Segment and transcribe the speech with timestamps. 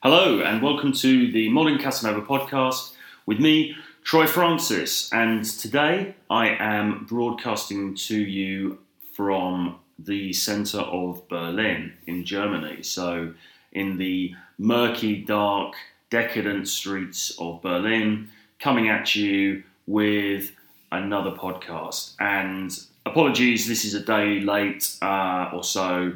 [0.00, 2.92] Hello, and welcome to the Modern Casanova podcast
[3.26, 3.74] with me,
[4.04, 5.12] Troy Francis.
[5.12, 8.78] And today I am broadcasting to you
[9.14, 12.84] from the centre of Berlin in Germany.
[12.84, 13.34] So,
[13.72, 15.74] in the murky, dark,
[16.10, 18.28] decadent streets of Berlin,
[18.60, 20.52] coming at you with
[20.92, 22.14] another podcast.
[22.20, 22.70] And
[23.04, 26.12] apologies, this is a day late uh, or so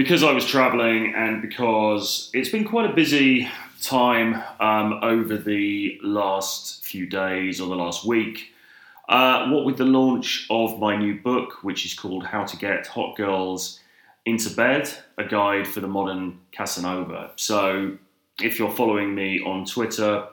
[0.00, 3.46] because I was traveling and because it's been quite a busy
[3.82, 8.54] time um, over the last few days or the last week.
[9.10, 12.86] Uh, what with the launch of my new book, which is called How to Get
[12.86, 13.78] Hot Girls
[14.24, 17.32] into Bed, a guide for the modern Casanova.
[17.36, 17.98] So,
[18.40, 20.26] if you're following me on Twitter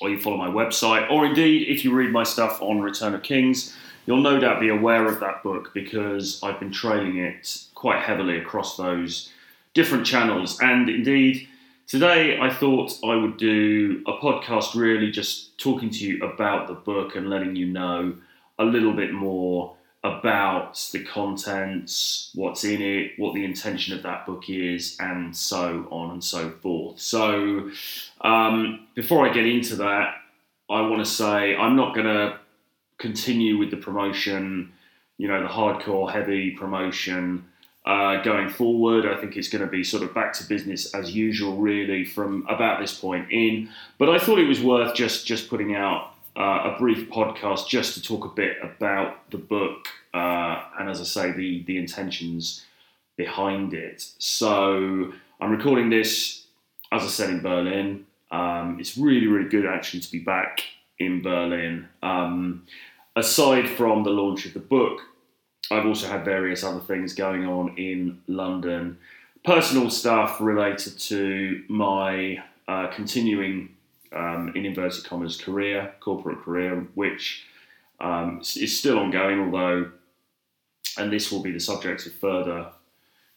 [0.00, 3.24] or you follow my website, or indeed if you read my stuff on Return of
[3.24, 3.74] Kings,
[4.06, 8.38] you'll no doubt be aware of that book because I've been trailing it quite heavily
[8.38, 9.30] across those
[9.74, 10.58] different channels.
[10.60, 11.48] And indeed,
[11.86, 16.74] today I thought I would do a podcast really just talking to you about the
[16.74, 18.16] book and letting you know
[18.58, 24.26] a little bit more about the contents, what's in it, what the intention of that
[24.26, 26.98] book is, and so on and so forth.
[26.98, 27.70] So,
[28.20, 30.16] um, before I get into that,
[30.68, 32.38] I want to say I'm not going to
[33.02, 34.72] continue with the promotion,
[35.18, 37.44] you know, the hardcore heavy promotion
[37.84, 39.04] uh, going forward.
[39.04, 42.46] I think it's going to be sort of back to business as usual, really, from
[42.48, 43.68] about this point in.
[43.98, 47.94] But I thought it was worth just just putting out uh, a brief podcast just
[47.94, 52.64] to talk a bit about the book uh, and, as I say, the the intentions
[53.16, 53.98] behind it.
[54.18, 56.46] So I'm recording this,
[56.92, 58.06] as I said, in Berlin.
[58.30, 60.62] Um, it's really, really good actually to be back
[60.98, 61.88] in Berlin.
[62.02, 62.66] Um,
[63.16, 65.00] aside from the launch of the book,
[65.70, 68.98] I've also had various other things going on in London,
[69.44, 73.70] personal stuff related to my uh, continuing,
[74.12, 77.44] um, in inverted commas, career, corporate career, which
[78.00, 79.90] um, is still ongoing, although,
[80.98, 82.70] and this will be the subject of further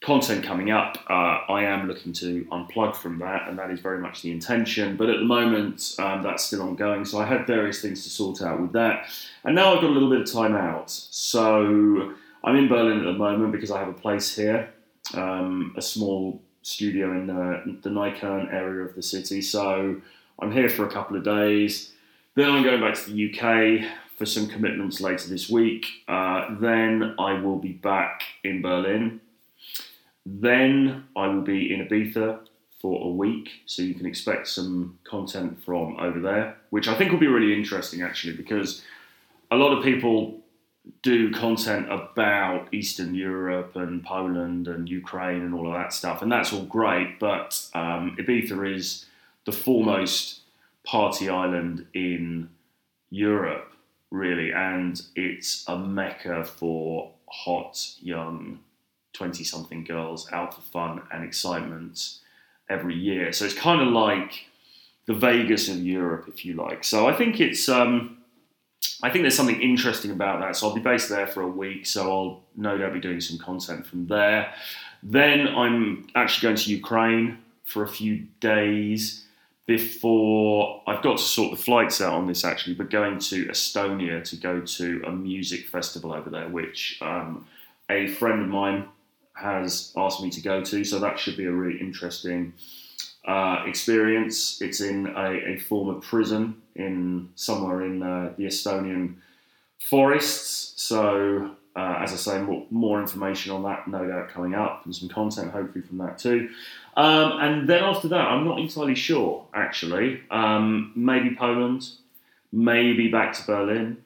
[0.05, 3.97] content coming up, uh, I am looking to unplug from that, and that is very
[3.97, 4.95] much the intention.
[4.97, 7.05] But at the moment, um, that's still ongoing.
[7.05, 9.07] So I had various things to sort out with that.
[9.43, 10.91] And now I've got a little bit of time out.
[10.91, 12.13] So
[12.43, 14.69] I'm in Berlin at the moment because I have a place here,
[15.15, 19.41] um, a small studio in the, the Neukölln area of the city.
[19.41, 19.99] So
[20.39, 21.93] I'm here for a couple of days.
[22.35, 25.87] Then I'm going back to the UK for some commitments later this week.
[26.07, 29.19] Uh, then I will be back in Berlin
[30.25, 32.39] then I will be in Ibiza
[32.81, 37.11] for a week, so you can expect some content from over there, which I think
[37.11, 38.83] will be really interesting actually, because
[39.51, 40.39] a lot of people
[41.01, 46.31] do content about Eastern Europe and Poland and Ukraine and all of that stuff, and
[46.31, 47.19] that's all great.
[47.19, 49.05] But um, Ibiza is
[49.45, 50.41] the foremost
[50.83, 52.49] party island in
[53.09, 53.73] Europe,
[54.11, 58.59] really, and it's a mecca for hot young
[59.15, 62.17] 20 something girls out for fun and excitement
[62.69, 63.31] every year.
[63.31, 64.45] So it's kind of like
[65.05, 66.83] the Vegas of Europe, if you like.
[66.83, 68.17] So I think it's, um,
[69.03, 70.55] I think there's something interesting about that.
[70.55, 71.85] So I'll be based there for a week.
[71.85, 74.53] So I'll no doubt be doing some content from there.
[75.03, 79.25] Then I'm actually going to Ukraine for a few days
[79.67, 84.23] before I've got to sort the flights out on this actually, but going to Estonia
[84.29, 87.47] to go to a music festival over there, which um,
[87.89, 88.87] a friend of mine
[89.35, 90.83] has asked me to go to.
[90.83, 92.53] So that should be a really interesting
[93.25, 94.61] uh, experience.
[94.61, 99.15] It's in a, a, former prison in somewhere in uh, the Estonian
[99.79, 100.73] forests.
[100.81, 104.95] So uh, as I say, more, more, information on that, no doubt, coming up, and
[104.95, 106.49] some content hopefully from that too.
[106.95, 110.21] Um, and then after that, I'm not entirely sure actually.
[110.31, 111.89] Um, maybe Poland,
[112.51, 113.97] maybe back to Berlin,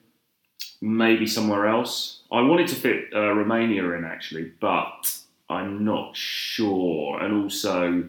[0.80, 2.22] maybe somewhere else.
[2.32, 5.19] I wanted to fit uh, Romania in actually, but
[5.50, 7.20] I'm not sure.
[7.20, 8.08] And also,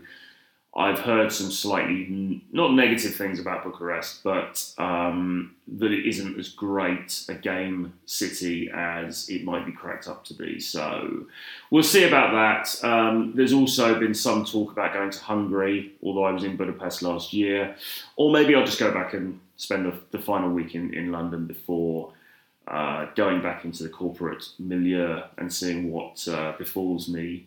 [0.73, 6.47] I've heard some slightly not negative things about Bucharest, but um, that it isn't as
[6.49, 10.61] great a game city as it might be cracked up to be.
[10.61, 11.25] So
[11.71, 12.87] we'll see about that.
[12.87, 17.01] Um, there's also been some talk about going to Hungary, although I was in Budapest
[17.01, 17.75] last year,
[18.15, 21.47] or maybe I'll just go back and spend the, the final week in, in London
[21.47, 22.13] before
[22.71, 27.45] uh, going back into the corporate milieu and seeing what uh, befalls me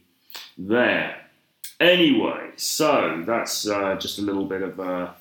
[0.58, 1.16] there.
[1.80, 5.14] Anyway, so that's uh, just a little bit of a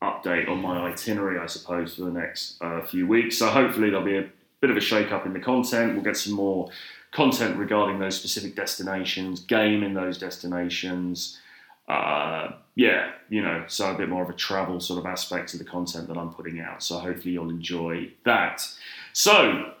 [0.00, 3.38] update on my itinerary, I suppose, for the next uh, few weeks.
[3.38, 4.28] So hopefully there'll be a
[4.60, 5.94] bit of a shake up in the content.
[5.94, 6.70] We'll get some more
[7.10, 11.40] content regarding those specific destinations, game in those destinations,
[11.88, 15.58] uh, yeah, you know, so a bit more of a travel sort of aspect to
[15.58, 16.82] the content that I'm putting out.
[16.82, 18.66] So hopefully you'll enjoy that.
[19.12, 19.72] So,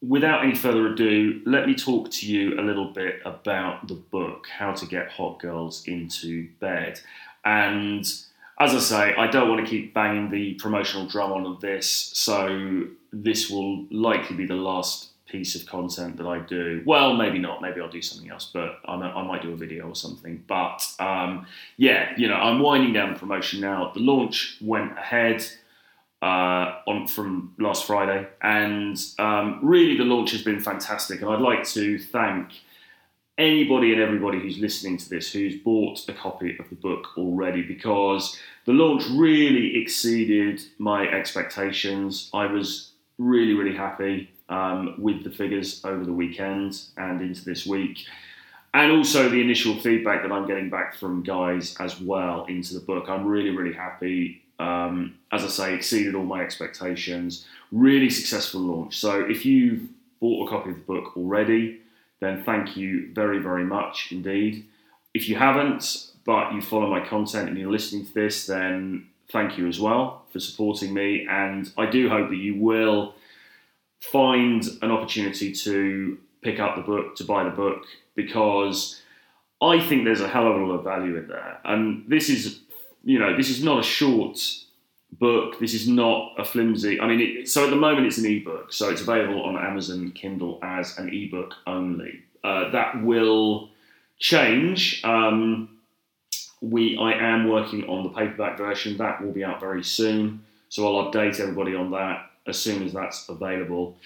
[0.00, 4.46] without any further ado, let me talk to you a little bit about the book,
[4.58, 7.00] How to Get Hot Girls into Bed.
[7.44, 8.04] And
[8.60, 12.86] as I say, I don't want to keep banging the promotional drum on this, so
[13.12, 16.82] this will likely be the last piece of content that I do.
[16.84, 17.62] Well, maybe not.
[17.62, 20.42] Maybe I'll do something else, but I, I might do a video or something.
[20.46, 21.46] But um,
[21.76, 23.92] yeah, you know, I'm winding down the promotion now.
[23.94, 25.44] The launch went ahead
[26.22, 31.22] uh, on from last Friday, and um, really the launch has been fantastic.
[31.22, 32.52] And I'd like to thank
[33.38, 37.62] anybody and everybody who's listening to this who's bought a copy of the book already
[37.62, 42.28] because the launch really exceeded my expectations.
[42.34, 47.64] I was really, really happy um, with the figures over the weekend and into this
[47.64, 48.04] week.
[48.74, 52.80] And also the initial feedback that I'm getting back from guys as well into the
[52.80, 53.08] book.
[53.08, 54.42] I'm really, really happy.
[54.58, 57.46] Um, as I say, exceeded all my expectations.
[57.72, 58.98] Really successful launch.
[58.98, 59.88] So if you've
[60.20, 61.80] bought a copy of the book already,
[62.20, 64.66] then thank you very, very much indeed.
[65.14, 69.58] If you haven't, but you follow my content and you're listening to this, then thank
[69.58, 71.26] you as well for supporting me.
[71.28, 73.14] And I do hope that you will
[74.00, 79.00] find an opportunity to pick up the book, to buy the book, because
[79.62, 81.60] I think there's a hell of a lot of value in there.
[81.64, 82.60] And this is,
[83.04, 84.38] you know, this is not a short
[85.12, 85.58] book.
[85.58, 87.00] This is not a flimsy.
[87.00, 90.12] I mean, it, so at the moment it's an ebook, so it's available on Amazon
[90.12, 92.22] Kindle as an ebook only.
[92.42, 93.68] Uh, that will
[94.18, 95.02] change.
[95.04, 95.76] Um,
[96.62, 98.96] we, I am working on the paperback version.
[98.96, 100.44] That will be out very soon.
[100.68, 103.96] So I'll update everybody on that as soon as that's available.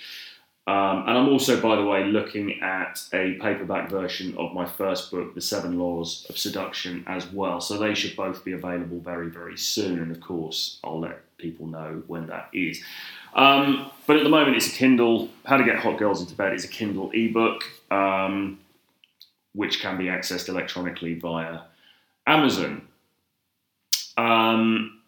[0.67, 5.11] Um, and I'm also, by the way, looking at a paperback version of my first
[5.11, 7.61] book, The Seven Laws of Seduction, as well.
[7.61, 9.99] So they should both be available very, very soon.
[9.99, 12.83] And of course, I'll let people know when that is.
[13.35, 15.29] Um, but at the moment, it's a Kindle.
[15.45, 18.59] How to Get Hot Girls into Bed is a Kindle ebook, um,
[19.53, 21.61] which can be accessed electronically via
[22.27, 22.89] Amazon.
[24.17, 25.03] Um,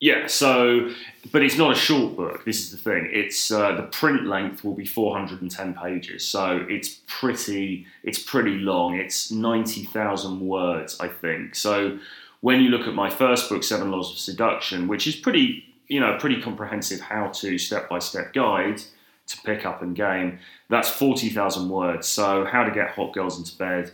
[0.00, 0.88] yeah, so,
[1.30, 2.46] but it's not a short book.
[2.46, 3.10] This is the thing.
[3.12, 7.86] It's uh, the print length will be 410 pages, so it's pretty.
[8.02, 8.94] It's pretty long.
[8.94, 11.54] It's 90,000 words, I think.
[11.54, 11.98] So,
[12.40, 16.00] when you look at my first book, Seven Laws of Seduction, which is pretty, you
[16.00, 18.80] know, pretty comprehensive how-to step-by-step guide
[19.26, 20.38] to pick up and game,
[20.70, 22.08] that's 40,000 words.
[22.08, 23.92] So, how to get hot girls into bed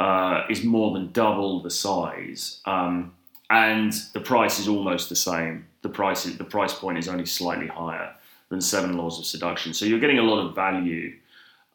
[0.00, 2.60] uh, is more than double the size.
[2.64, 3.12] Um,
[3.50, 5.66] and the price is almost the same.
[5.82, 8.12] The price the price point is only slightly higher
[8.48, 9.74] than Seven Laws of Seduction.
[9.74, 11.14] So you're getting a lot of value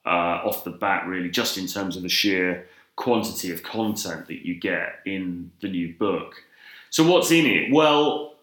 [0.05, 4.45] uh, off the bat, really, just in terms of the sheer quantity of content that
[4.45, 6.35] you get in the new book.
[6.89, 7.71] So what's in it?
[7.71, 8.35] Well,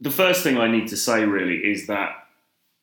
[0.00, 2.26] the first thing I need to say really is that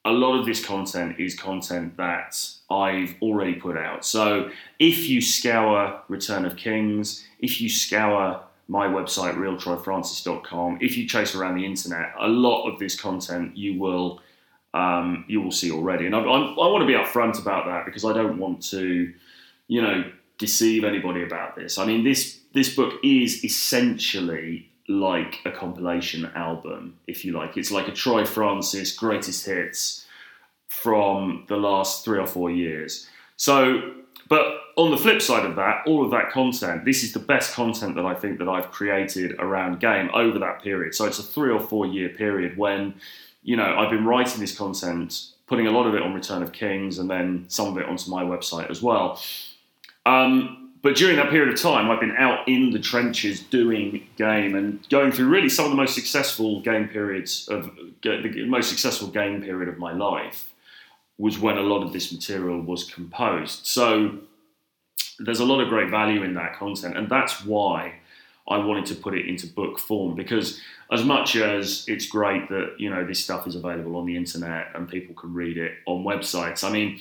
[0.05, 2.39] a lot of this content is content that
[2.69, 4.05] I've already put out.
[4.05, 4.49] So
[4.79, 10.79] if you scour Return of Kings, if you scour my website, realtroyfrancis.com.
[10.81, 14.21] If you chase around the internet, a lot of this content you will
[14.73, 16.05] um, you will see already.
[16.05, 19.11] And I, I, I want to be upfront about that because I don't want to,
[19.67, 21.77] you know, deceive anybody about this.
[21.77, 27.57] I mean, this this book is essentially like a compilation album, if you like.
[27.57, 30.05] It's like a Troy Francis greatest hits
[30.67, 33.07] from the last three or four years.
[33.35, 33.93] So
[34.27, 37.53] but on the flip side of that, all of that content, this is the best
[37.53, 40.95] content that I think that I've created around game over that period.
[40.95, 42.95] So it's a three or four year period when,
[43.43, 46.51] you know, I've been writing this content, putting a lot of it on Return of
[46.51, 49.21] Kings, and then some of it onto my website as well.
[50.05, 54.55] Um, but during that period of time, I've been out in the trenches doing game
[54.55, 57.71] and going through really some of the most successful game periods of
[58.03, 60.53] the most successful game period of my life
[61.17, 63.65] was when a lot of this material was composed.
[63.65, 64.19] So
[65.19, 67.95] there's a lot of great value in that content, and that's why
[68.47, 72.75] I wanted to put it into book form because as much as it's great that
[72.77, 76.03] you know this stuff is available on the internet and people can read it on
[76.03, 76.99] websites, I mean,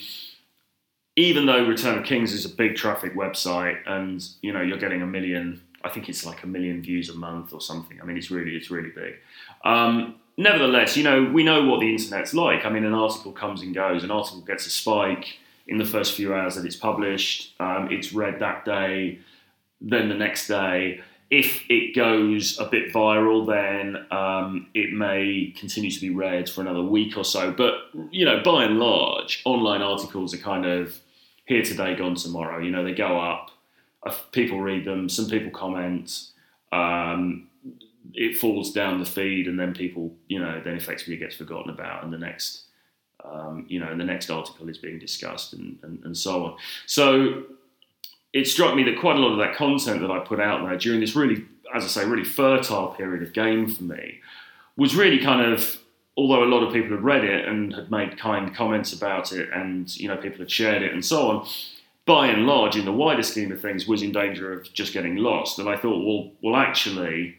[1.15, 5.01] even though Return of Kings is a big traffic website and you know you're getting
[5.01, 7.99] a million, I think it's like a million views a month or something.
[8.01, 9.15] I mean, it's really it's really big.
[9.63, 12.65] Um, nevertheless, you know, we know what the internet's like.
[12.65, 14.03] I mean, an article comes and goes.
[14.03, 17.53] An article gets a spike in the first few hours that it's published.
[17.59, 19.19] Um, it's read that day,
[19.81, 21.01] then the next day.
[21.29, 26.61] If it goes a bit viral, then um, it may continue to be read for
[26.61, 27.51] another week or so.
[27.51, 27.73] But
[28.11, 30.97] you know, by and large, online articles are kind of
[31.45, 32.59] here today, gone tomorrow.
[32.59, 33.51] You know, they go up
[34.07, 36.29] uh, people read them, some people comment.
[36.71, 37.46] Um,
[38.13, 41.69] it falls down the feed, and then people, you know, then effectively it gets forgotten
[41.69, 42.63] about, and the next,
[43.23, 46.57] um, you know, the next article is being discussed, and, and, and so on.
[46.85, 47.43] So
[48.33, 50.77] it struck me that quite a lot of that content that I put out there
[50.77, 54.19] during this really, as I say, really fertile period of game for me
[54.75, 55.77] was really kind of,
[56.15, 59.49] although a lot of people had read it and had made kind comments about it,
[59.53, 61.47] and you know, people had shared it and so on.
[62.05, 65.17] By and large, in the wider scheme of things, was in danger of just getting
[65.17, 65.59] lost.
[65.59, 67.35] And I thought, well, well, actually,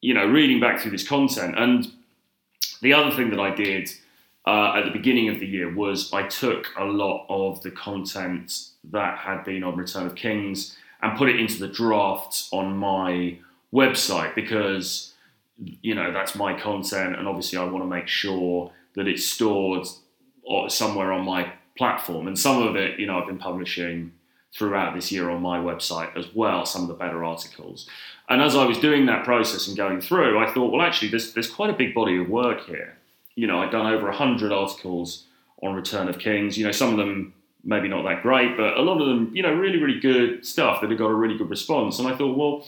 [0.00, 1.92] you know, reading back through this content, and
[2.80, 3.90] the other thing that I did
[4.46, 8.68] uh, at the beginning of the year was I took a lot of the content
[8.90, 13.38] that had been on Return of Kings and put it into the drafts on my
[13.74, 15.12] website because
[15.58, 17.16] you know that's my content.
[17.16, 19.86] And obviously I want to make sure that it's stored
[20.68, 22.26] somewhere on my platform.
[22.26, 24.12] And some of it you know I've been publishing
[24.54, 27.88] throughout this year on my website as well some of the better articles.
[28.28, 31.32] And as I was doing that process and going through I thought well actually there's,
[31.34, 32.96] there's quite a big body of work here.
[33.34, 35.24] You know I'd done over 100 articles
[35.62, 36.56] on Return of Kings.
[36.56, 39.42] You know some of them maybe not that great, but a lot of them, you
[39.42, 41.98] know, really, really good stuff that have got a really good response.
[41.98, 42.64] And I thought, well,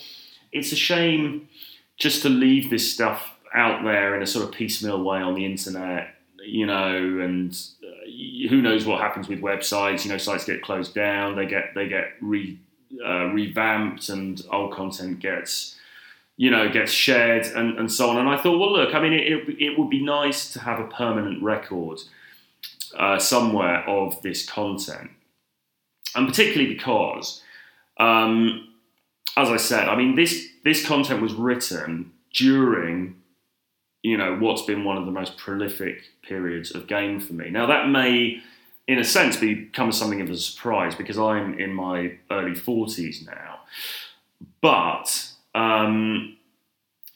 [0.53, 1.49] it's a shame
[1.97, 5.45] just to leave this stuff out there in a sort of piecemeal way on the
[5.45, 6.15] internet,
[6.47, 10.05] you know, and uh, who knows what happens with websites.
[10.05, 12.59] You know, sites get closed down, they get they get re,
[13.05, 15.77] uh, revamped, and old content gets
[16.37, 18.19] you know gets shared and, and so on.
[18.19, 20.81] And I thought, well, look, I mean, it, it, it would be nice to have
[20.81, 22.01] a permanent record
[22.99, 25.11] uh, somewhere of this content.
[26.15, 27.43] And particularly because,
[27.99, 28.69] um,
[29.37, 33.20] as I said, I mean, this, this content was written during,
[34.03, 37.51] you know, what's been one of the most prolific periods of game for me.
[37.51, 38.41] Now, that may,
[38.89, 43.61] in a sense, become something of a surprise because I'm in my early 40s now.
[44.61, 46.37] But, um,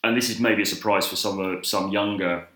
[0.03, 2.47] and this is maybe a surprise for some, some younger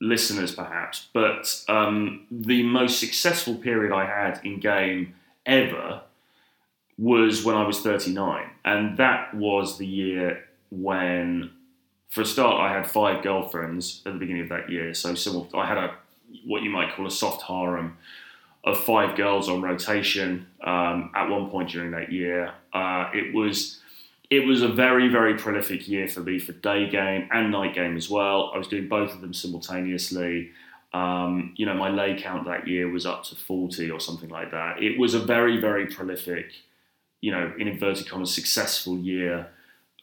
[0.00, 5.14] listeners perhaps, but um, the most successful period I had in game
[5.44, 6.02] ever
[6.98, 8.50] was when I was 39.
[8.64, 11.50] And that was the year when,
[12.08, 14.94] for a start, I had five girlfriends at the beginning of that year.
[14.94, 15.14] So
[15.54, 15.94] I had a
[16.44, 17.96] what you might call a soft harem
[18.64, 22.52] of five girls on rotation um, at one point during that year.
[22.72, 23.80] Uh, it was
[24.30, 27.96] it was a very, very prolific year for me for day game and night game
[27.96, 28.50] as well.
[28.54, 30.50] I was doing both of them simultaneously.
[30.92, 34.50] Um, you know, my lay count that year was up to 40 or something like
[34.50, 34.82] that.
[34.82, 36.52] It was a very, very prolific,
[37.22, 39.48] you know, in inverted commas, successful year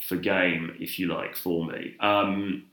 [0.01, 1.95] for game, if you like, for me.
[1.99, 2.65] Um,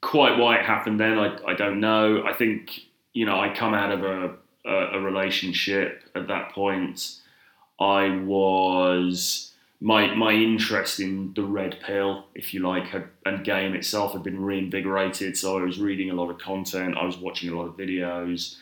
[0.00, 2.22] quite why it happened then, I, I, don't know.
[2.24, 2.80] I think,
[3.12, 7.16] you know, I come out of a, a, a relationship at that point.
[7.80, 13.74] I was my my interest in the red pill, if you like, had, and game
[13.74, 15.36] itself had been reinvigorated.
[15.36, 18.56] So I was reading a lot of content, I was watching a lot of videos.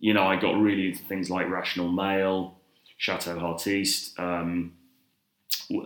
[0.00, 2.56] You know, I got really into things like Rational Male,
[2.96, 4.18] Chateau Heartiste.
[4.18, 4.72] Um,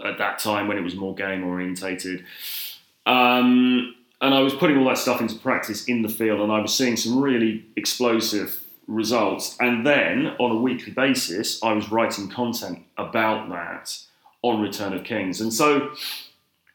[0.05, 2.25] at that time, when it was more game orientated,
[3.07, 6.61] um, and I was putting all that stuff into practice in the field, and I
[6.61, 9.57] was seeing some really explosive results.
[9.61, 13.99] And then, on a weekly basis, I was writing content about that
[14.43, 15.41] on Return of Kings.
[15.41, 15.91] And so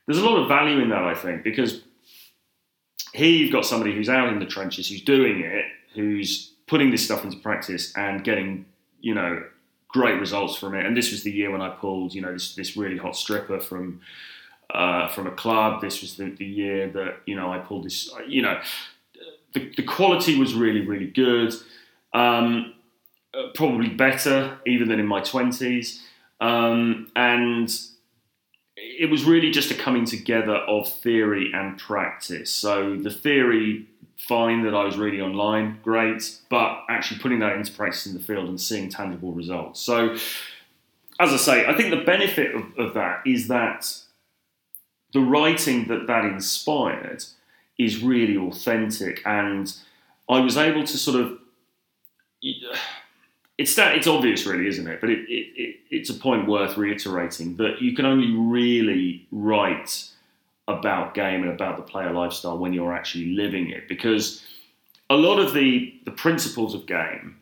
[0.06, 1.82] there's a lot of value in that, I think, because
[3.13, 7.04] here you've got somebody who's out in the trenches, who's doing it, who's putting this
[7.04, 8.66] stuff into practice and getting,
[9.01, 9.44] you know,
[9.89, 10.86] great results from it.
[10.86, 13.60] And this was the year when I pulled, you know, this, this really hot stripper
[13.60, 14.01] from
[14.69, 15.81] uh, from a club.
[15.81, 18.62] This was the, the year that, you know, I pulled this, you know,
[19.53, 21.53] the, the quality was really, really good.
[22.13, 22.75] Um,
[23.34, 26.00] uh, probably better even than in my 20s.
[26.41, 27.69] Um, and
[28.75, 32.51] it was really just a coming together of theory and practice.
[32.51, 33.88] So the theory,
[34.20, 38.20] fine that I was reading online, great, but actually putting that into practice in the
[38.20, 39.80] field and seeing tangible results.
[39.80, 40.16] So,
[41.20, 43.92] as I say, I think the benefit of, of that is that
[45.14, 47.24] the writing that that inspired
[47.78, 49.74] is really authentic, and
[50.28, 51.40] I was able to sort of
[53.58, 55.02] it's that it's obvious, really, isn't it?
[55.02, 60.06] But it, it, it, it's a point worth reiterating that you can only really write
[60.70, 64.44] about game and about the player lifestyle when you're actually living it, because
[65.10, 67.38] a lot of the the principles of game,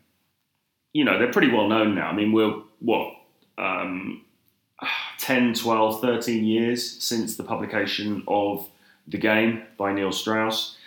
[0.94, 2.08] you know, they're pretty well known now.
[2.08, 3.14] I mean, we're what
[3.58, 4.24] um,
[5.20, 8.68] 10, 12, 13 years since the publication of
[9.08, 10.78] the game by Neil Strauss,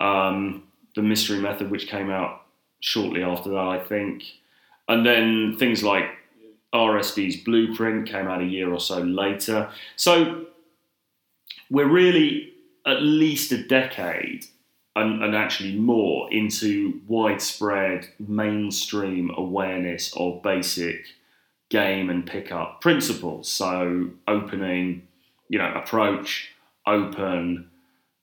[0.00, 0.64] um,
[0.96, 2.42] the Mystery Method, which came out
[2.80, 4.24] shortly after that, I think
[4.90, 6.04] and then things like
[6.74, 9.70] RSD's Blueprint came out a year or so later.
[9.94, 10.46] So
[11.70, 12.52] we're really
[12.86, 14.46] at least a decade
[14.96, 21.04] and, and, actually more into widespread mainstream awareness of basic
[21.68, 23.48] game and pickup principles.
[23.48, 25.06] So opening,
[25.48, 26.50] you know, approach,
[26.86, 27.70] open,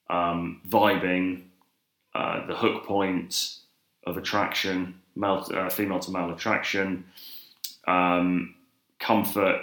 [0.09, 1.43] um, vibing,
[2.13, 3.59] uh, the hook point
[4.05, 7.05] of attraction, male, uh, female to male attraction,
[7.87, 8.55] um,
[8.99, 9.61] comfort,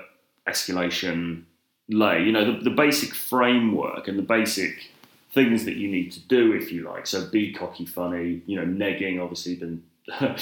[0.49, 1.45] escalation,
[1.89, 2.23] lay.
[2.23, 4.91] You know, the, the basic framework and the basic
[5.33, 7.07] things that you need to do, if you like.
[7.07, 8.43] So be cocky, funny.
[8.47, 9.83] You know, negging obviously been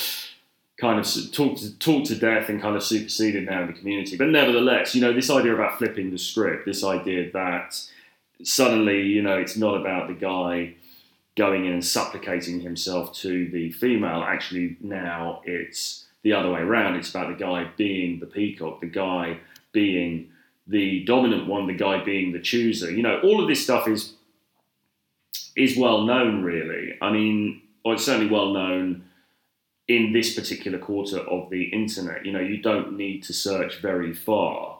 [0.80, 4.16] kind of talked to, talked to death and kind of superseded now in the community.
[4.16, 7.80] But nevertheless, you know, this idea about flipping the script, this idea that
[8.42, 10.74] suddenly, you know, it's not about the guy
[11.36, 14.22] going in and supplicating himself to the female.
[14.22, 16.96] Actually, now it's the other way around.
[16.96, 19.38] It's about the guy being the peacock, the guy
[19.72, 20.31] being
[20.66, 22.90] the dominant one, the guy being the chooser.
[22.90, 24.14] You know, all of this stuff is
[25.56, 26.96] is well known, really.
[27.00, 29.04] I mean, or it's certainly well known
[29.88, 32.24] in this particular quarter of the internet.
[32.24, 34.78] You know, you don't need to search very far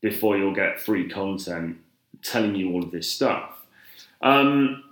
[0.00, 1.78] before you'll get free content
[2.22, 3.62] telling you all of this stuff.
[4.20, 4.84] Um,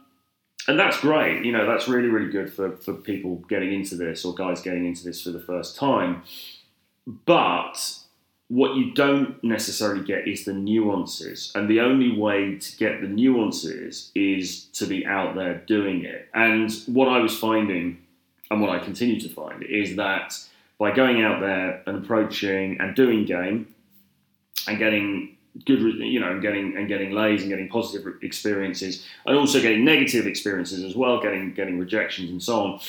[0.68, 1.44] and that's great.
[1.44, 4.86] You know, that's really, really good for, for people getting into this or guys getting
[4.86, 6.22] into this for the first time.
[7.06, 7.99] But
[8.50, 11.52] what you don't necessarily get is the nuances.
[11.54, 16.28] And the only way to get the nuances is to be out there doing it.
[16.34, 17.98] And what I was finding,
[18.50, 20.36] and what I continue to find, is that
[20.78, 23.72] by going out there and approaching and doing game
[24.66, 29.36] and getting good, you know, and getting and getting lays and getting positive experiences, and
[29.36, 32.80] also getting negative experiences as well, getting getting rejections and so on,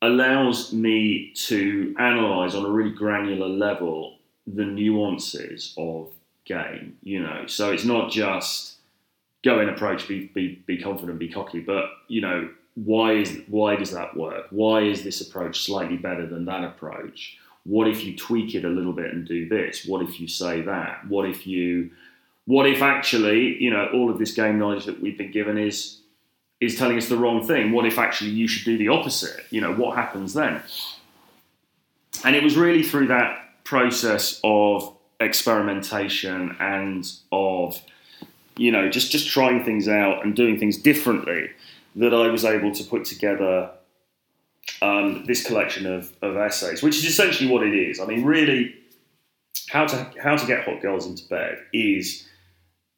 [0.00, 4.19] allows me to analyze on a really granular level
[4.54, 6.08] the nuances of
[6.44, 6.98] game.
[7.02, 8.76] You know, so it's not just
[9.44, 12.50] go in, approach, be be be confident, be cocky, but you know.
[12.76, 14.46] Why is why does that work?
[14.50, 17.36] Why is this approach slightly better than that approach?
[17.64, 19.84] What if you tweak it a little bit and do this?
[19.84, 21.06] What if you say that?
[21.08, 21.90] What if you
[22.46, 25.98] what if actually, you know, all of this game knowledge that we've been given is
[26.60, 27.72] is telling us the wrong thing?
[27.72, 29.44] What if actually you should do the opposite?
[29.50, 30.62] You know, what happens then?
[32.24, 37.80] And it was really through that process of experimentation and of
[38.56, 41.50] you know just just trying things out and doing things differently
[41.96, 43.70] that I was able to put together
[44.82, 48.00] um, this collection of, of essays, which is essentially what it is.
[48.00, 48.74] I mean, really,
[49.68, 52.26] how to how to get hot girls into bed is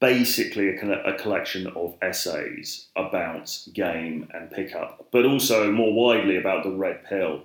[0.00, 6.64] basically a, a, collection of essays about game and pickup, but also more widely about
[6.64, 7.44] the red pill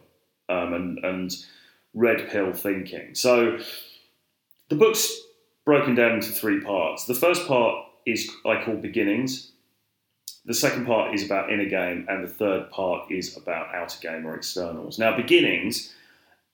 [0.49, 1.35] um, and, and
[1.93, 3.15] red pill thinking.
[3.15, 3.59] So
[4.69, 5.11] the book's
[5.65, 7.05] broken down into three parts.
[7.05, 9.51] The first part is I call beginnings,
[10.47, 14.25] the second part is about inner game, and the third part is about outer game
[14.25, 14.97] or externals.
[14.97, 15.93] Now, beginnings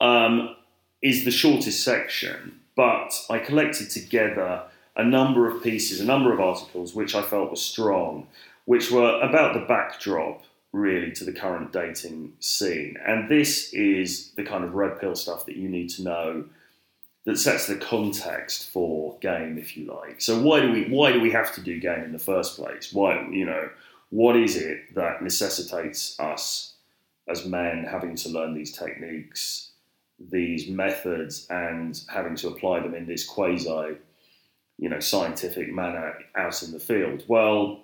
[0.01, 0.55] um,
[1.03, 4.63] is the shortest section, but I collected together
[4.95, 8.27] a number of pieces, a number of articles which I felt were strong,
[8.65, 10.41] which were about the backdrop
[10.73, 12.97] really to the current dating scene.
[13.05, 16.45] And this is the kind of red pill stuff that you need to know
[17.25, 20.19] that sets the context for game, if you like.
[20.19, 22.91] So why do we why do we have to do game in the first place?
[22.91, 23.69] Why you know
[24.09, 26.73] what is it that necessitates us
[27.27, 29.71] as men having to learn these techniques,
[30.19, 33.97] these methods, and having to apply them in this quasi,
[34.77, 37.23] you know, scientific manner out in the field?
[37.27, 37.83] Well,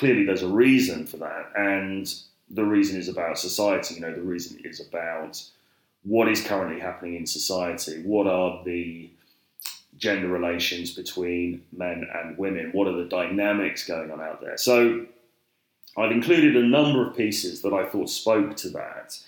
[0.00, 2.12] clearly there's a reason for that, and
[2.48, 3.96] the reason is about society.
[3.96, 5.42] You know, the reason is about
[6.02, 8.02] what is currently happening in society.
[8.02, 9.10] What are the
[9.98, 12.70] gender relations between men and women?
[12.72, 14.56] What are the dynamics going on out there?
[14.56, 15.04] So
[15.98, 19.18] I've included a number of pieces that I thought spoke to that.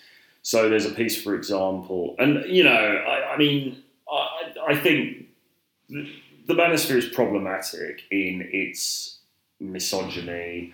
[0.41, 5.27] So there's a piece, for example, and you know, I, I mean, I, I think
[5.91, 9.19] the manosphere is problematic in its
[9.63, 10.73] misogyny,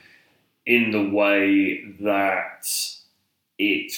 [0.66, 2.68] in the way that
[3.58, 3.92] it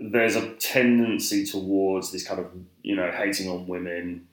[0.00, 2.46] there's a tendency towards this kind of
[2.82, 4.26] you know hating on women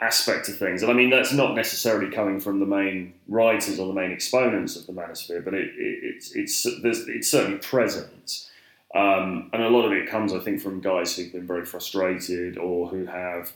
[0.00, 0.82] aspect of things.
[0.82, 4.76] And I mean, that's not necessarily coming from the main writers or the main exponents
[4.76, 8.48] of the manosphere, but it, it, it's, it's, it's certainly present.
[8.94, 12.56] Um, and a lot of it comes, I think, from guys who've been very frustrated
[12.58, 13.52] or who have,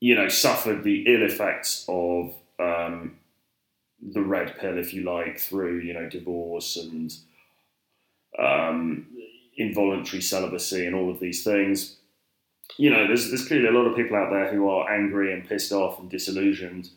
[0.00, 3.16] you know, suffered the ill effects of um,
[4.00, 7.14] the red pill, if you like, through, you know, divorce and
[8.38, 9.06] um,
[9.56, 11.96] involuntary celibacy and all of these things
[12.76, 15.48] you know, there's there's clearly a lot of people out there who are angry and
[15.48, 16.90] pissed off and disillusioned,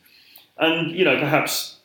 [0.57, 1.77] and you know, perhaps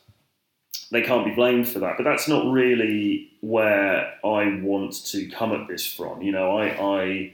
[0.91, 1.95] they can't be blamed for that.
[1.97, 6.21] But that's not really where I want to come at this from.
[6.21, 7.33] You know, I,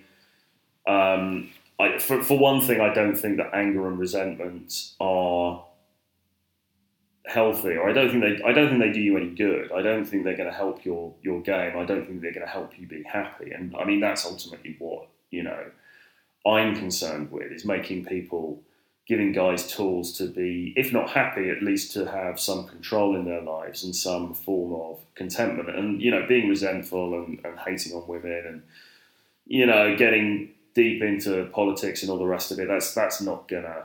[0.87, 5.63] I, um, I for, for one thing, I don't think that anger and resentment are
[7.25, 9.71] healthy, or I don't think they, I don't think they do you any good.
[9.71, 11.77] I don't think they're going to help your your game.
[11.77, 13.51] I don't think they're going to help you be happy.
[13.51, 15.65] And I mean, that's ultimately what you know
[16.45, 18.61] I'm concerned with is making people
[19.07, 23.25] giving guys tools to be, if not happy, at least to have some control in
[23.25, 25.69] their lives and some form of contentment.
[25.69, 28.63] And, you know, being resentful and, and hating on women and,
[29.45, 33.47] you know, getting deep into politics and all the rest of it, that's that's not
[33.47, 33.83] gonna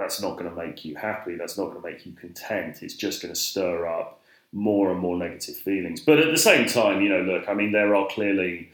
[0.00, 1.36] that's not gonna make you happy.
[1.36, 2.82] That's not gonna make you content.
[2.82, 4.20] It's just gonna stir up
[4.52, 6.00] more and more negative feelings.
[6.00, 8.70] But at the same time, you know, look, I mean, there are clearly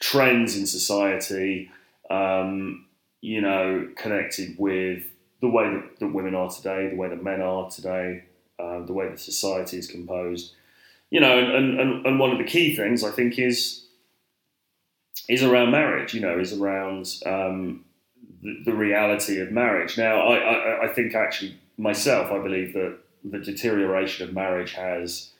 [0.00, 1.70] trends in society.
[2.10, 2.86] Um,
[3.20, 5.04] you know, connected with
[5.40, 8.24] the way that, that women are today, the way that men are today,
[8.58, 10.54] uh, the way that society is composed.
[11.10, 13.86] You know, and, and, and one of the key things I think is
[15.28, 16.14] is around marriage.
[16.14, 17.84] You know, is around um,
[18.42, 19.98] the, reality of marriage.
[19.98, 25.30] Now, I, I, I think actually myself, I believe that the deterioration of marriage has,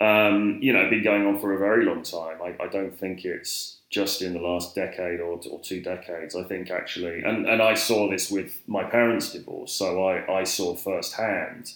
[0.00, 2.38] um, you know, been going on for a very long time.
[2.42, 6.36] I, I don't think it's just in the last decade or, or two decades.
[6.36, 10.44] I think actually, and, and I saw this with my parents' divorce, so I, I
[10.44, 11.72] saw firsthand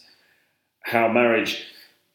[0.85, 1.64] how marriage.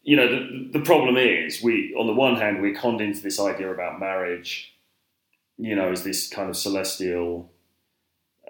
[0.02, 3.40] You know, the, the problem is we, on the one hand, we're conned into this
[3.40, 4.74] idea about marriage,
[5.58, 7.52] you know, as this kind of celestial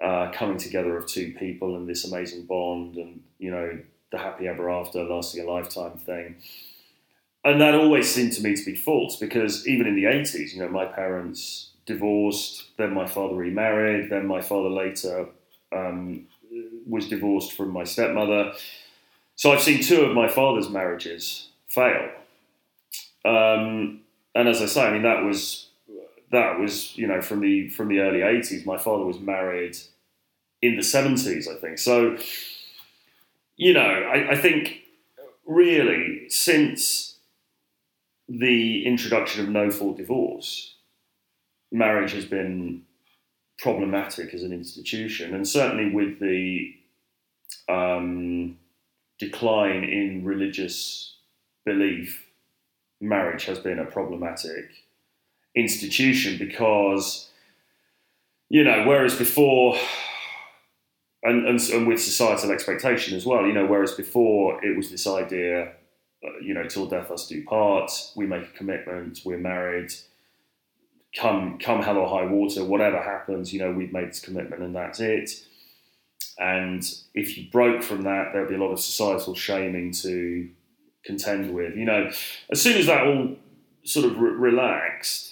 [0.02, 3.78] uh, coming together of two people and this amazing bond and, you know,
[4.10, 6.36] the happy ever after, lasting a lifetime thing
[7.44, 10.60] and that always seemed to me to be false because even in the 80s, you
[10.60, 15.26] know, my parents divorced, then my father remarried, then my father later
[15.72, 16.26] um,
[16.86, 18.52] was divorced from my stepmother.
[19.36, 22.10] So I've seen two of my father's marriages fail.
[23.24, 24.00] Um,
[24.34, 25.69] and as I say, I mean that was
[26.30, 28.64] that was you know from the from the early 80s.
[28.64, 29.76] My father was married
[30.62, 31.78] in the 70s, I think.
[31.78, 32.16] So
[33.56, 34.78] you know, I, I think
[35.46, 37.16] really since
[38.28, 40.76] the introduction of no fault divorce,
[41.72, 42.82] marriage has been
[43.58, 46.74] problematic as an institution, and certainly with the
[47.68, 48.56] um,
[49.18, 51.16] decline in religious
[51.66, 52.24] belief,
[53.00, 54.70] marriage has been a problematic
[55.54, 57.28] institution because,
[58.48, 59.76] you know, whereas before,
[61.22, 65.06] and, and, and with societal expectation as well, you know, whereas before it was this
[65.06, 65.72] idea
[66.22, 67.90] uh, you know, till death us do part.
[68.14, 69.20] We make a commitment.
[69.24, 69.90] We're married.
[71.16, 74.76] Come, come hell or high water, whatever happens, you know, we've made this commitment and
[74.76, 75.30] that's it.
[76.38, 76.84] And
[77.14, 80.48] if you broke from that, there'd be a lot of societal shaming to
[81.04, 81.74] contend with.
[81.74, 82.10] You know,
[82.50, 83.36] as soon as that all
[83.82, 85.29] sort of re- relaxed,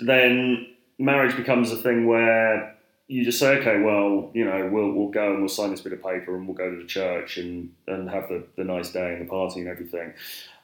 [0.00, 0.66] then
[0.98, 2.74] marriage becomes a thing where
[3.06, 5.92] you just say, okay, well, you know, we'll we'll go and we'll sign this bit
[5.92, 9.12] of paper and we'll go to the church and and have the, the nice day
[9.12, 10.12] and the party and everything.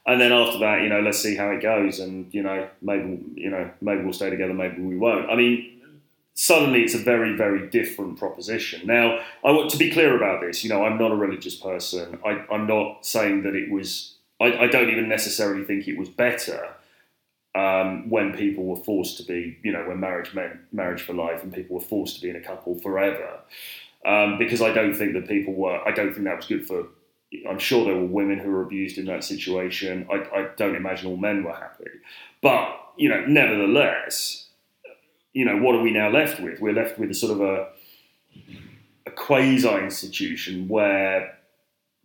[0.06, 3.22] And then after that, you know, let's see how it goes, and you know, maybe
[3.34, 5.30] you know, maybe we'll stay together, maybe we won't.
[5.30, 5.82] I mean,
[6.32, 8.86] suddenly it's a very very different proposition.
[8.86, 10.64] Now, I want to be clear about this.
[10.64, 12.18] You know, I'm not a religious person.
[12.24, 14.14] I, I'm not saying that it was.
[14.40, 16.70] I, I don't even necessarily think it was better
[17.54, 21.42] um, when people were forced to be, you know, when marriage meant marriage for life
[21.42, 23.40] and people were forced to be in a couple forever.
[24.06, 26.86] Um, because I don't think that people were, I don't think that was good for,
[27.48, 30.06] I'm sure there were women who were abused in that situation.
[30.10, 31.90] I, I don't imagine all men were happy.
[32.40, 34.48] But, you know, nevertheless,
[35.32, 36.60] you know, what are we now left with?
[36.60, 37.68] We're left with a sort of a,
[39.06, 41.36] a quasi institution where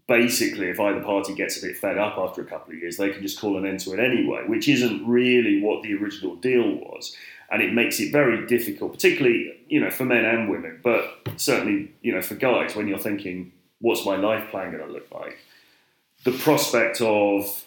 [0.08, 3.10] basically, if either party gets a bit fed up after a couple of years, they
[3.10, 6.76] can just call an end to it anyway, which isn't really what the original deal
[6.76, 7.16] was.
[7.52, 11.06] And it makes it very difficult, particularly, you know, for men and women, but
[11.38, 15.08] certainly, you know, for guys, when you're thinking, what's my life plan going to look
[15.12, 15.38] like?
[16.24, 17.64] The prospect of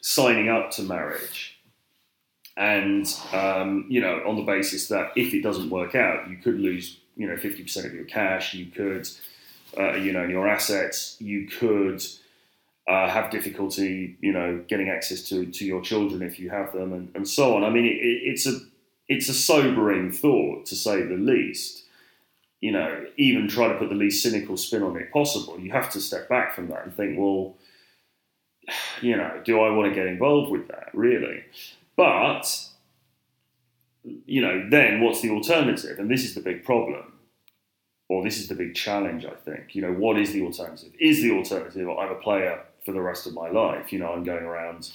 [0.00, 1.58] signing up to marriage
[2.56, 6.60] and, um, you know, on the basis that if it doesn't work out, you could
[6.60, 9.08] lose, you know, 50% of your cash, you could
[9.78, 12.02] uh, you know, your assets, you could
[12.86, 16.92] uh, have difficulty, you know, getting access to, to your children if you have them,
[16.92, 17.64] and, and so on.
[17.64, 18.60] I mean, it, it's a
[19.08, 21.82] it's a sobering thought to say the least.
[22.60, 25.58] You know, even try to put the least cynical spin on it possible.
[25.58, 27.56] You have to step back from that and think, well,
[29.02, 31.44] you know, do I want to get involved with that really?
[31.96, 32.70] But
[34.26, 35.98] you know, then what's the alternative?
[35.98, 37.13] And this is the big problem,
[38.08, 39.74] or this is the big challenge, I think.
[39.74, 40.92] You know, what is the alternative?
[41.00, 43.92] Is the alternative I'm a player for the rest of my life?
[43.92, 44.90] You know, I'm going around,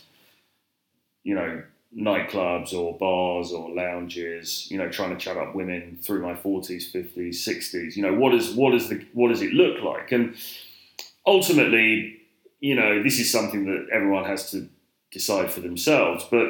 [1.23, 1.63] you know,
[1.95, 6.91] nightclubs or bars or lounges, you know, trying to chat up women through my 40s,
[6.91, 7.95] 50s, 60s.
[7.95, 10.11] You know, what is what is the what does it look like?
[10.11, 10.35] And
[11.25, 12.17] ultimately,
[12.59, 14.69] you know, this is something that everyone has to
[15.11, 16.25] decide for themselves.
[16.29, 16.47] But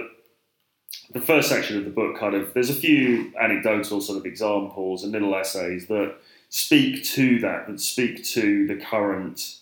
[1.14, 5.04] the first section of the book kind of there's a few anecdotal sort of examples
[5.04, 6.16] and little essays that
[6.50, 9.58] speak to that, that speak to the current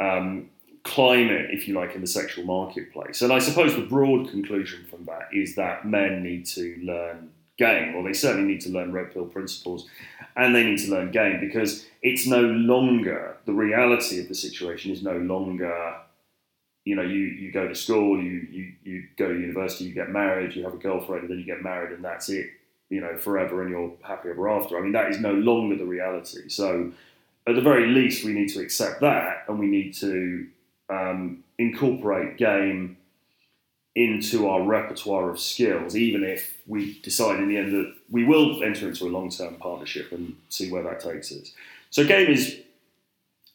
[0.00, 0.50] um,
[0.84, 3.22] climate, if you like, in the sexual marketplace.
[3.22, 7.94] And I suppose the broad conclusion from that is that men need to learn game,
[7.94, 9.86] or they certainly need to learn red pill principles,
[10.36, 14.92] and they need to learn game because it's no longer the reality of the situation
[14.92, 15.94] is no longer
[16.88, 20.08] you know, you, you go to school, you, you, you go to university, you get
[20.08, 22.46] married, you have a girlfriend, and then you get married, and that's it,
[22.90, 24.78] you know, forever, and you're happy ever after.
[24.78, 26.48] I mean, that is no longer the reality.
[26.48, 26.92] So,
[27.46, 30.46] at the very least, we need to accept that, and we need to
[30.90, 32.96] um, incorporate game
[33.94, 38.62] into our repertoire of skills, even if we decide in the end that we will
[38.62, 41.52] enter into a long term partnership and see where that takes us.
[41.90, 42.58] So, game is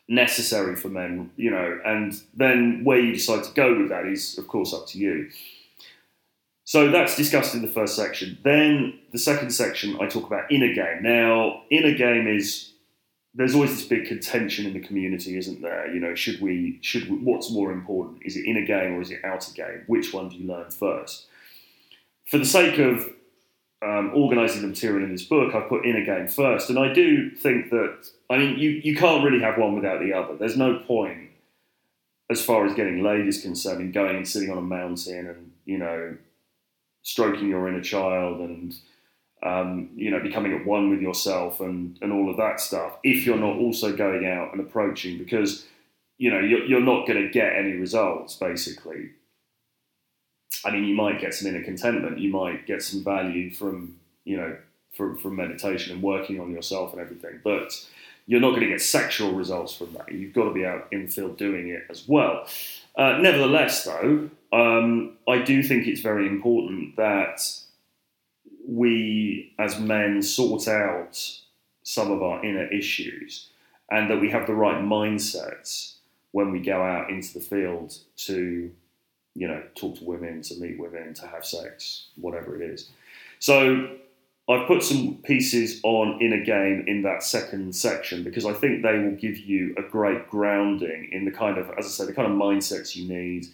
[0.08, 4.38] necessary for men, you know, and then where you decide to go with that is,
[4.38, 5.30] of course, up to you.
[6.66, 8.38] So that's discussed in the first section.
[8.44, 11.02] Then the second section, I talk about inner game.
[11.02, 12.72] Now, inner game is
[13.36, 15.94] there's always this big contention in the community, isn't there?
[15.94, 18.22] You know, should we should we, what's more important?
[18.24, 19.84] Is it inner game or is it outer game?
[19.88, 21.26] Which one do you learn first?
[22.30, 23.10] For the sake of
[23.82, 27.32] um, organising the material in this book, I put inner game first, and I do
[27.32, 30.38] think that I mean you you can't really have one without the other.
[30.38, 31.32] There's no point
[32.30, 35.52] as far as getting laid is concerned in going and sitting on a mountain and
[35.66, 36.16] you know
[37.04, 38.76] stroking your inner child and
[39.44, 42.98] um, you know becoming at one with yourself and and all of that stuff.
[43.04, 45.66] If you're not also going out and approaching, because
[46.18, 49.12] you know you're, you're not going to get any results basically
[50.66, 52.20] I mean, you might get some inner contentment.
[52.20, 54.58] You might get some value from, you know,
[54.96, 57.42] from, from meditation and working on yourself and everything.
[57.44, 57.74] But
[58.28, 60.12] you're not going to get sexual results from that.
[60.12, 62.48] You've got to be out in the field doing it as well.
[62.98, 67.42] Uh, nevertheless, though, um, I do think it's very important that
[68.68, 71.20] we as men sort out
[71.84, 73.50] some of our inner issues
[73.92, 75.96] and that we have the right mindsets
[76.32, 78.72] when we go out into the field to
[79.36, 82.90] you know, talk to women, to meet women, to have sex, whatever it is.
[83.40, 83.98] So
[84.50, 88.98] I've put some pieces on inner game in that second section because I think they
[88.98, 92.30] will give you a great grounding in the kind of, as I said, the kind
[92.30, 93.46] of mindsets you need,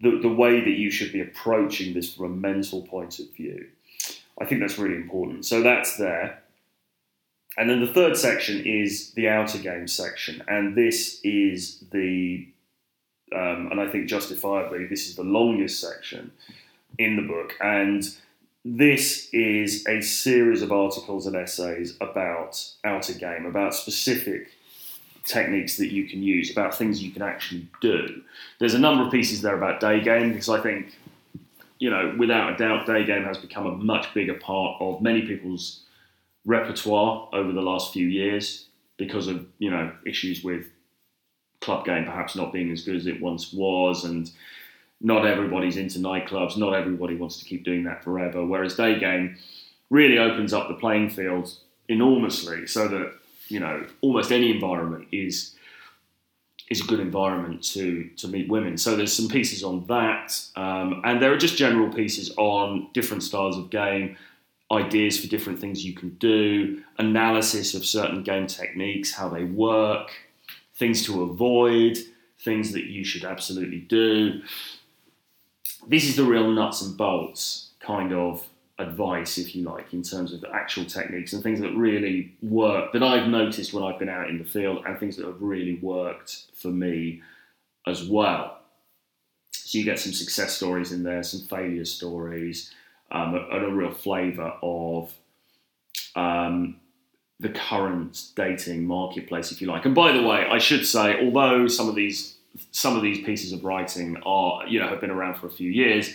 [0.00, 3.68] the, the way that you should be approaching this from a mental point of view.
[4.40, 5.46] I think that's really important.
[5.46, 6.42] So that's there.
[7.56, 12.46] And then the third section is the outer game section, and this is the
[13.34, 16.32] um, and I think justifiably, this is the longest section
[16.98, 17.52] in the book.
[17.60, 18.08] And
[18.76, 24.48] this is a series of articles and essays about outer game, about specific
[25.24, 28.22] techniques that you can use, about things you can actually do.
[28.58, 30.98] There's a number of pieces there about day game because I think,
[31.78, 35.22] you know, without a doubt, day game has become a much bigger part of many
[35.22, 35.84] people's
[36.44, 38.66] repertoire over the last few years
[38.98, 40.66] because of, you know, issues with
[41.60, 44.30] club game perhaps not being as good as it once was, and
[45.00, 46.56] not everybody's into nightclubs.
[46.56, 48.44] Not everybody wants to keep doing that forever.
[48.44, 49.36] Whereas day game
[49.90, 51.52] really opens up the playing field
[51.88, 53.12] enormously, so that
[53.48, 55.54] you know almost any environment is
[56.70, 58.76] is a good environment to to meet women.
[58.76, 63.22] So there's some pieces on that, um, and there are just general pieces on different
[63.22, 64.16] styles of game,
[64.70, 70.10] ideas for different things you can do, analysis of certain game techniques, how they work
[70.78, 71.98] things to avoid,
[72.40, 74.40] things that you should absolutely do.
[75.88, 78.46] This is the real nuts and bolts kind of
[78.78, 82.92] advice, if you like, in terms of the actual techniques and things that really work
[82.92, 85.76] that I've noticed when I've been out in the field and things that have really
[85.76, 87.22] worked for me
[87.86, 88.58] as well.
[89.52, 92.72] So you get some success stories in there, some failure stories,
[93.10, 95.14] um, and a real flavour of
[96.14, 96.80] um,
[97.40, 99.86] the current dating marketplace, if you like.
[99.86, 102.37] And by the way, I should say, although some of these
[102.70, 105.70] some of these pieces of writing are you know have been around for a few
[105.70, 106.14] years,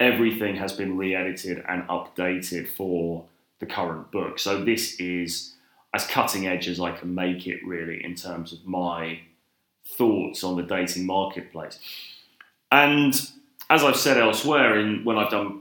[0.00, 3.24] everything has been re-edited and updated for
[3.58, 4.38] the current book.
[4.38, 5.54] So this is
[5.94, 9.20] as cutting edge as I can make it, really, in terms of my
[9.96, 11.78] thoughts on the dating marketplace.
[12.70, 13.14] And
[13.70, 15.60] as I've said elsewhere, in when I've done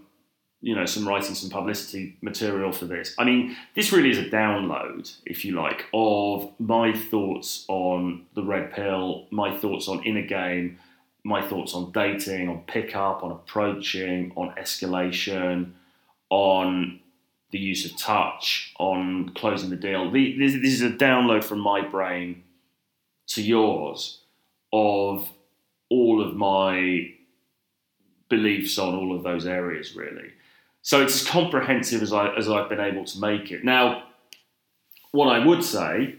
[0.61, 3.13] you know, some writing, some publicity material for this.
[3.19, 8.43] I mean, this really is a download, if you like, of my thoughts on the
[8.43, 10.79] red pill, my thoughts on inner game,
[11.23, 15.73] my thoughts on dating, on pickup, on approaching, on escalation,
[16.29, 16.99] on
[17.51, 20.11] the use of touch, on closing the deal.
[20.11, 22.43] This, this is a download from my brain
[23.27, 24.21] to yours
[24.73, 25.29] of
[25.89, 27.13] all of my
[28.29, 30.31] beliefs on all of those areas, really.
[30.81, 33.63] So it's as comprehensive as, I, as I've been able to make it.
[33.63, 34.03] Now,
[35.11, 36.15] what I would say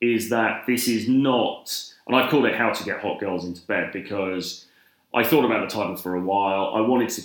[0.00, 1.72] is that this is not,
[2.06, 4.66] and I've called it How to Get Hot Girls into Bed because
[5.14, 6.72] I thought about the title for a while.
[6.74, 7.22] I wanted to,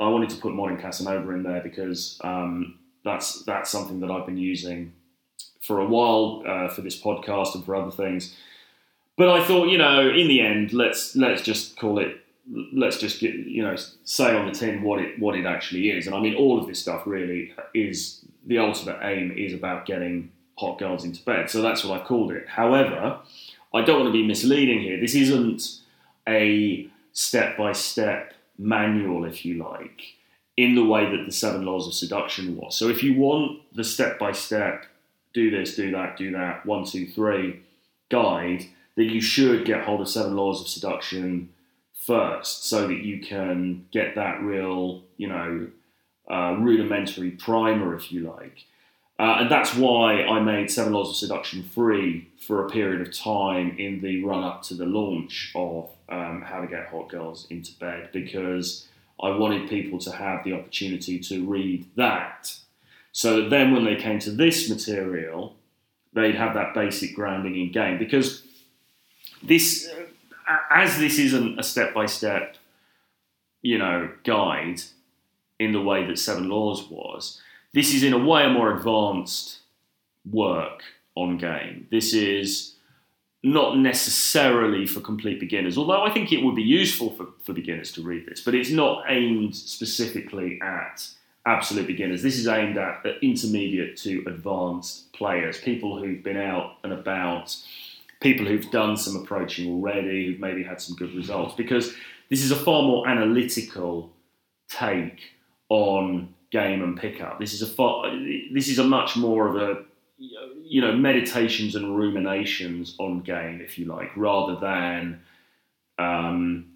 [0.00, 4.26] I wanted to put Modern Casanova in there because um, that's that's something that I've
[4.26, 4.92] been using
[5.60, 8.36] for a while uh, for this podcast and for other things.
[9.16, 12.25] But I thought, you know, in the end, let's let's just call it
[12.72, 16.06] let's just get you know say on the tin what it what it actually is.
[16.06, 20.30] And I mean, all of this stuff really is the ultimate aim is about getting
[20.56, 21.50] hot girls into bed.
[21.50, 22.48] So that's what I called it.
[22.48, 23.18] However,
[23.74, 24.98] I don't want to be misleading here.
[24.98, 25.80] This isn't
[26.28, 30.14] a step by step manual, if you like,
[30.56, 32.76] in the way that the seven laws of seduction was.
[32.76, 34.86] So if you want the step by step,
[35.34, 37.60] do this, do that, do that, one, two, three
[38.08, 41.50] guide, then you should get hold of seven laws of seduction
[42.06, 45.68] first so that you can get that real, you know,
[46.30, 48.64] uh, rudimentary primer, if you like.
[49.18, 53.16] Uh, and that's why I made Seven Laws of Seduction free for a period of
[53.16, 57.46] time in the run up to the launch of um, How to Get Hot Girls
[57.48, 58.86] into Bed because
[59.22, 62.54] I wanted people to have the opportunity to read that.
[63.12, 65.56] So that then when they came to this material,
[66.12, 67.98] they'd have that basic grounding in game.
[67.98, 68.42] Because
[69.42, 69.90] this,
[70.70, 72.56] as this isn't a step by step,
[73.62, 74.80] you know, guide
[75.58, 77.40] in the way that Seven Laws was,
[77.72, 79.60] this is in a way a more advanced
[80.30, 80.82] work
[81.14, 81.86] on game.
[81.90, 82.74] This is
[83.42, 87.92] not necessarily for complete beginners, although I think it would be useful for, for beginners
[87.92, 91.06] to read this, but it's not aimed specifically at
[91.46, 92.22] absolute beginners.
[92.22, 97.56] This is aimed at intermediate to advanced players, people who've been out and about
[98.26, 101.94] people who've done some approaching already, who've maybe had some good results, because
[102.28, 104.12] this is a far more analytical
[104.68, 105.20] take
[105.68, 107.38] on game and pickup.
[107.38, 108.10] This is a far,
[108.52, 109.84] this is a much more of a
[110.64, 115.20] you know meditations and ruminations on game, if you like, rather than
[115.98, 116.66] um,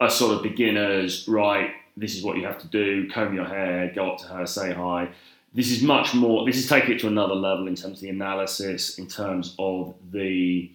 [0.00, 1.70] a sort of beginners right.
[1.96, 4.74] This is what you have to do: comb your hair, go up to her, say
[4.74, 5.08] hi.
[5.54, 6.44] This is much more.
[6.44, 9.94] This is taking it to another level in terms of the analysis, in terms of
[10.12, 10.70] the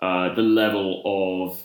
[0.00, 1.62] uh, the level of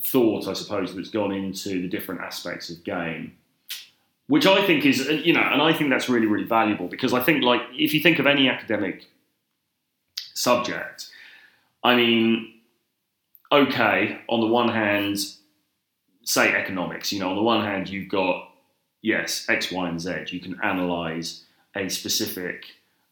[0.00, 3.36] thought, I suppose, that's gone into the different aspects of game,
[4.26, 7.12] which I think is, uh, you know, and I think that's really, really valuable because
[7.12, 9.06] I think, like, if you think of any academic
[10.34, 11.10] subject,
[11.82, 12.60] I mean,
[13.50, 15.18] okay, on the one hand,
[16.22, 18.50] say economics, you know, on the one hand, you've got,
[19.02, 20.26] yes, X, Y, and Z.
[20.28, 22.64] You can analyze a specific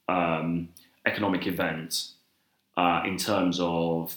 [0.08, 0.68] um,
[1.06, 2.10] economic event
[2.76, 4.16] uh, in terms of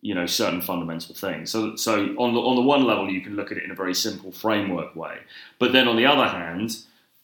[0.00, 1.50] you know certain fundamental things.
[1.50, 3.74] So so on the on the one level you can look at it in a
[3.74, 5.18] very simple framework way,
[5.58, 6.76] but then on the other hand,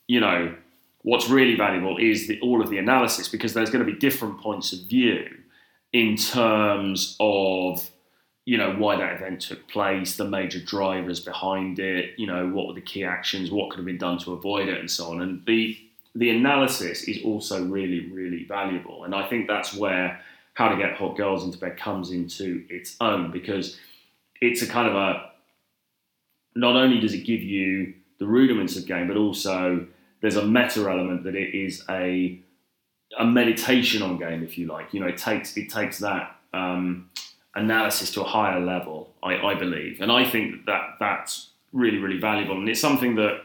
[0.07, 0.55] you know
[1.03, 4.41] what's really valuable is the, all of the analysis because there's going to be different
[4.41, 5.29] points of view
[5.93, 7.91] in terms of
[8.47, 12.67] you know why that event took place, the major drivers behind it, you know what
[12.67, 15.23] were the key actions, what could have been done to avoid it, and so on.
[15.23, 15.79] And the
[16.15, 20.21] the analysis is also really really valuable, and I think that's where
[20.55, 23.79] how to get hot girls into bed comes into its own because
[24.41, 25.31] it's a kind of a
[26.57, 29.87] not only does it give you the rudiments of game, but also
[30.21, 32.41] there's a meta element that it is a
[33.19, 34.93] a meditation on game, if you like.
[34.93, 37.11] You know, it takes it takes that um,
[37.55, 42.19] analysis to a higher level, I, I, believe, and I think that that's really really
[42.19, 43.43] valuable, and it's something that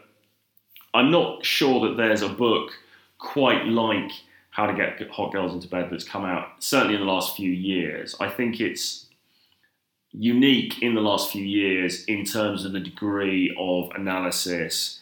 [0.93, 2.71] I'm not sure that there's a book
[3.17, 4.11] quite like
[4.59, 7.49] how to Get Hot Girls into Bed that's come out certainly in the last few
[7.49, 8.13] years.
[8.19, 9.05] I think it's
[10.11, 14.99] unique in the last few years in terms of the degree of analysis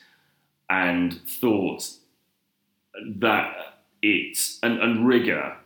[0.70, 1.90] and thought
[3.04, 3.56] that
[4.04, 5.58] it's and, and rigor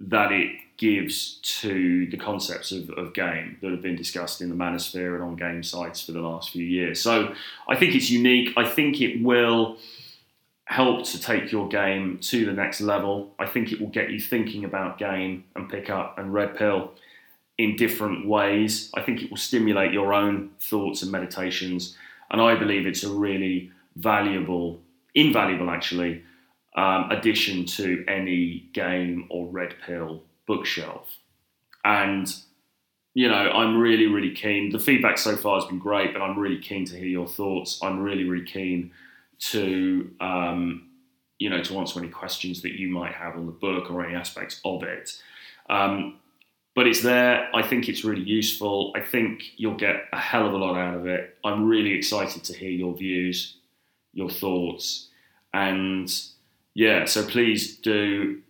[0.00, 4.54] that it gives to the concepts of, of, game that have been discussed in the
[4.54, 7.00] manosphere and on game sites for the last few years.
[7.00, 7.34] So
[7.66, 8.50] I think it's unique.
[8.56, 9.78] I think it will
[10.68, 13.34] help to take your game to the next level.
[13.38, 16.92] I think it will get you thinking about game and pick up and red pill
[17.56, 18.90] in different ways.
[18.94, 21.96] I think it will stimulate your own thoughts and meditations.
[22.30, 24.80] And I believe it's a really valuable
[25.14, 26.22] invaluable actually
[26.76, 31.16] um, addition to any game or red pill bookshelf.
[31.82, 32.30] And
[33.14, 34.70] you know, I'm really, really keen.
[34.70, 37.80] The feedback so far has been great, but I'm really keen to hear your thoughts.
[37.82, 38.92] I'm really, really keen
[39.40, 40.88] to, um,
[41.38, 44.14] you know, to answer any questions that you might have on the book or any
[44.14, 45.20] aspects of it.
[45.70, 46.18] Um,
[46.74, 47.48] but it's there.
[47.54, 48.92] I think it's really useful.
[48.94, 51.36] I think you'll get a hell of a lot out of it.
[51.44, 53.56] I'm really excited to hear your views,
[54.12, 55.08] your thoughts,
[55.52, 56.12] and
[56.74, 57.04] yeah.
[57.04, 58.42] So please do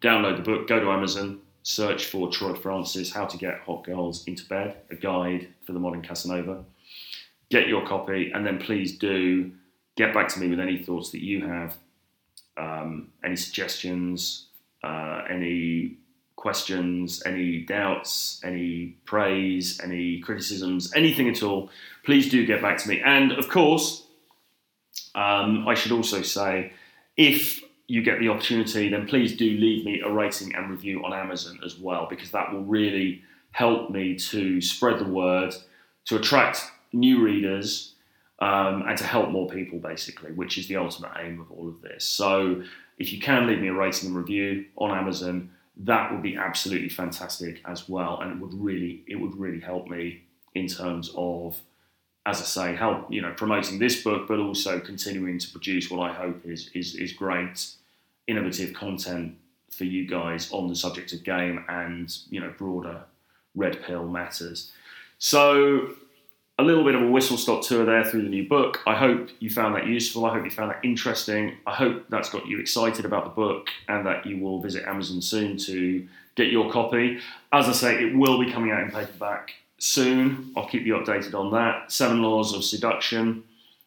[0.00, 0.68] download the book.
[0.68, 4.94] Go to Amazon search for Troy Francis, How to Get Hot Girls into Bed, a
[4.94, 6.62] guide for the modern Casanova.
[7.50, 9.50] Get your copy, and then please do
[9.96, 11.76] get back to me with any thoughts that you have,
[12.56, 14.46] um, any suggestions,
[14.82, 15.96] uh, any
[16.36, 21.70] questions, any doubts, any praise, any criticisms, anything at all.
[22.04, 23.00] Please do get back to me.
[23.04, 24.06] And of course,
[25.14, 26.72] um, I should also say
[27.16, 31.12] if you get the opportunity, then please do leave me a rating and review on
[31.12, 33.22] Amazon as well, because that will really
[33.52, 35.54] help me to spread the word,
[36.06, 37.93] to attract new readers,
[38.40, 41.80] um, and to help more people, basically, which is the ultimate aim of all of
[41.82, 42.04] this.
[42.04, 42.62] So,
[42.98, 46.88] if you can leave me a rating and review on Amazon, that would be absolutely
[46.88, 50.22] fantastic as well, and it would really, it would really help me
[50.54, 51.60] in terms of
[52.26, 56.10] as I say, help you know promoting this book, but also continuing to produce what
[56.10, 57.66] I hope is is is great,
[58.26, 59.36] innovative content
[59.70, 63.02] for you guys on the subject of game and you know broader
[63.54, 64.72] red pill matters.
[65.18, 65.90] So
[66.58, 68.80] a little bit of a whistle stop tour there through the new book.
[68.86, 70.24] I hope you found that useful.
[70.24, 71.56] I hope you found that interesting.
[71.66, 75.20] I hope that's got you excited about the book and that you will visit Amazon
[75.20, 77.18] soon to get your copy.
[77.52, 80.52] As I say, it will be coming out in paperback soon.
[80.56, 81.90] I'll keep you updated on that.
[81.90, 83.42] Seven Laws of Seduction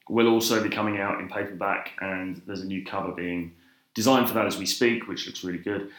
[0.10, 3.54] will also be coming out in paperback, and there's a new cover being
[3.94, 5.90] designed for that as we speak, which looks really good.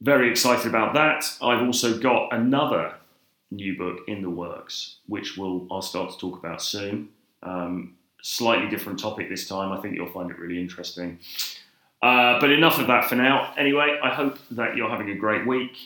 [0.00, 1.24] Very excited about that.
[1.40, 2.94] I've also got another
[3.52, 7.10] new book in the works, which will I'll start to talk about soon.
[7.42, 9.72] Um, slightly different topic this time.
[9.72, 11.18] I think you'll find it really interesting.
[12.00, 13.52] Uh, but enough of that for now.
[13.56, 15.76] Anyway, I hope that you're having a great week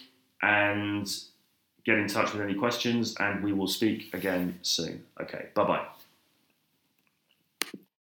[0.42, 1.06] and
[1.84, 5.04] get in touch with any questions, and we will speak again soon.
[5.20, 5.95] Okay, bye bye.